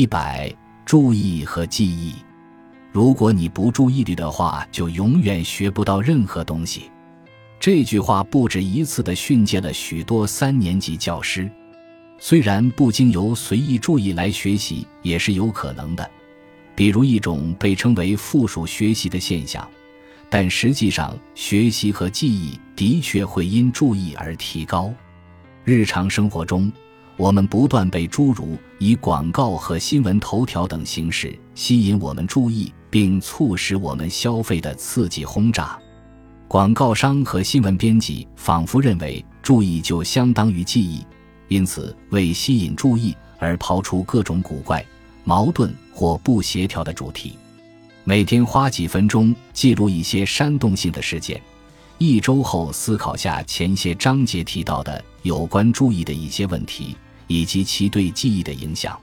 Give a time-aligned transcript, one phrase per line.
[0.00, 0.50] 一百，
[0.86, 2.14] 注意和记忆。
[2.90, 6.90] 如果你不注意力的话，就永远学不到任何东西。
[7.60, 11.50] 这句话不止一次地训诫了许多三年级教师。
[12.18, 16.10] 虽然不经由随意注意来学习也是有可能的，
[16.74, 19.68] 比如一种被称为附属学习的现象，
[20.30, 24.90] 但实际上学习和记忆的确会因注意而提高。
[25.62, 26.72] 日常生活中，
[27.20, 32.72] 我们不断被诸如以广告和新闻头条等形式吸引我们注意。
[32.90, 35.78] 并促使我们消费的刺激轰炸，
[36.48, 41.06] 广告商和新闻编辑仿佛认为注意就相当于记忆，
[41.46, 44.84] 因此为吸引注意而抛出各种古怪、
[45.22, 47.38] 矛盾或不协调的主题。
[48.02, 51.40] 每天花几分钟记录一些煽动性的事件，
[51.98, 56.96] 一周后思考下前些章节提到的有关注意的一些问题
[57.30, 59.00] 以及其对记忆的影响。